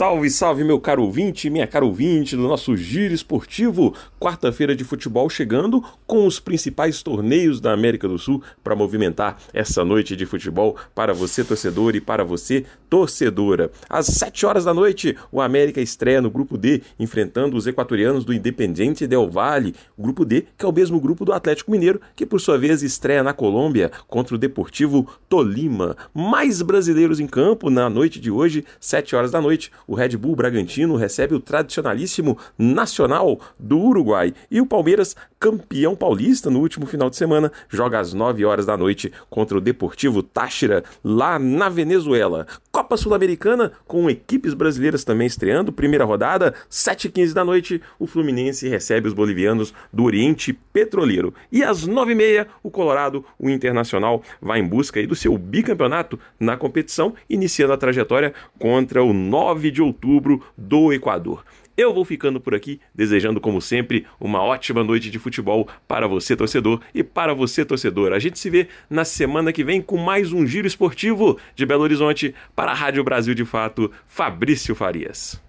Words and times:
Salve, 0.00 0.30
salve, 0.30 0.64
meu 0.64 0.80
caro 0.80 1.02
ouvinte, 1.02 1.50
minha 1.50 1.66
caro 1.66 1.86
ouvinte 1.86 2.34
do 2.34 2.48
nosso 2.48 2.74
Giro 2.74 3.12
Esportivo. 3.12 3.94
Quarta-feira 4.18 4.74
de 4.74 4.82
futebol 4.82 5.28
chegando 5.28 5.84
com 6.06 6.26
os 6.26 6.40
principais 6.40 7.02
torneios 7.02 7.60
da 7.60 7.74
América 7.74 8.08
do 8.08 8.18
Sul 8.18 8.42
para 8.64 8.74
movimentar 8.74 9.36
essa 9.52 9.84
noite 9.84 10.16
de 10.16 10.24
futebol 10.24 10.74
para 10.94 11.12
você, 11.12 11.44
torcedor, 11.44 11.94
e 11.94 12.00
para 12.00 12.24
você, 12.24 12.64
torcedora. 12.88 13.70
Às 13.90 14.06
7 14.06 14.46
horas 14.46 14.64
da 14.64 14.72
noite, 14.72 15.14
o 15.30 15.38
América 15.38 15.82
estreia 15.82 16.22
no 16.22 16.30
Grupo 16.30 16.56
D, 16.56 16.80
enfrentando 16.98 17.54
os 17.54 17.66
equatorianos 17.66 18.24
do 18.24 18.32
Independiente 18.32 19.06
Del 19.06 19.28
Valle. 19.28 19.74
O 19.98 20.02
Grupo 20.02 20.24
D, 20.24 20.46
que 20.56 20.64
é 20.64 20.68
o 20.68 20.72
mesmo 20.72 20.98
grupo 20.98 21.26
do 21.26 21.32
Atlético 21.34 21.70
Mineiro, 21.70 22.00
que 22.16 22.24
por 22.24 22.40
sua 22.40 22.56
vez 22.56 22.82
estreia 22.82 23.22
na 23.22 23.34
Colômbia 23.34 23.92
contra 24.08 24.34
o 24.34 24.38
Deportivo 24.38 25.06
Tolima. 25.28 25.94
Mais 26.14 26.62
brasileiros 26.62 27.20
em 27.20 27.26
campo 27.26 27.68
na 27.68 27.90
noite 27.90 28.18
de 28.18 28.30
hoje, 28.30 28.64
7 28.80 29.14
horas 29.14 29.30
da 29.30 29.42
noite 29.42 29.70
o 29.90 29.94
Red 29.96 30.10
Bull 30.10 30.36
Bragantino 30.36 30.94
recebe 30.94 31.34
o 31.34 31.40
tradicionalíssimo 31.40 32.38
Nacional 32.56 33.40
do 33.58 33.76
Uruguai 33.76 34.32
e 34.48 34.60
o 34.60 34.66
Palmeiras, 34.66 35.16
campeão 35.40 35.96
paulista 35.96 36.48
no 36.48 36.60
último 36.60 36.86
final 36.86 37.10
de 37.10 37.16
semana, 37.16 37.50
joga 37.68 37.98
às 37.98 38.14
9 38.14 38.44
horas 38.44 38.66
da 38.66 38.76
noite 38.76 39.12
contra 39.28 39.58
o 39.58 39.60
Deportivo 39.60 40.22
Táchira 40.22 40.84
lá 41.02 41.40
na 41.40 41.68
Venezuela. 41.68 42.46
Copa 42.70 42.96
Sul-Americana 42.96 43.72
com 43.84 44.08
equipes 44.08 44.54
brasileiras 44.54 45.02
também 45.02 45.26
estreando, 45.26 45.72
primeira 45.72 46.04
rodada, 46.04 46.54
7h15 46.70 47.32
da 47.32 47.44
noite, 47.44 47.82
o 47.98 48.06
Fluminense 48.06 48.68
recebe 48.68 49.08
os 49.08 49.14
bolivianos 49.14 49.74
do 49.92 50.04
Oriente 50.04 50.52
Petroleiro. 50.52 51.34
E 51.50 51.64
às 51.64 51.88
9h30, 51.88 52.46
o 52.62 52.70
Colorado, 52.70 53.24
o 53.36 53.50
Internacional, 53.50 54.22
vai 54.40 54.60
em 54.60 54.68
busca 54.68 55.00
aí 55.00 55.06
do 55.06 55.16
seu 55.16 55.36
bicampeonato 55.36 56.16
na 56.38 56.56
competição, 56.56 57.12
iniciando 57.28 57.72
a 57.72 57.76
trajetória 57.76 58.32
contra 58.56 59.02
o 59.02 59.12
9 59.12 59.70
de 59.72 59.79
de 59.80 59.82
outubro 59.82 60.42
do 60.56 60.92
Equador. 60.92 61.42
Eu 61.74 61.94
vou 61.94 62.04
ficando 62.04 62.38
por 62.38 62.54
aqui, 62.54 62.78
desejando, 62.94 63.40
como 63.40 63.62
sempre, 63.62 64.06
uma 64.20 64.42
ótima 64.42 64.84
noite 64.84 65.10
de 65.10 65.18
futebol 65.18 65.66
para 65.88 66.06
você, 66.06 66.36
torcedor, 66.36 66.82
e 66.94 67.02
para 67.02 67.32
você, 67.32 67.64
torcedor. 67.64 68.12
A 68.12 68.18
gente 68.18 68.38
se 68.38 68.50
vê 68.50 68.68
na 68.90 69.02
semana 69.02 69.50
que 69.50 69.64
vem 69.64 69.80
com 69.80 69.96
mais 69.96 70.30
um 70.30 70.46
giro 70.46 70.66
esportivo 70.66 71.38
de 71.54 71.64
Belo 71.64 71.82
Horizonte 71.82 72.34
para 72.54 72.72
a 72.72 72.74
Rádio 72.74 73.02
Brasil 73.02 73.34
de 73.34 73.46
Fato, 73.46 73.90
Fabrício 74.06 74.74
Farias. 74.74 75.40